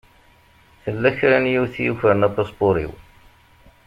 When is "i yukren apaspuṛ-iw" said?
1.81-2.91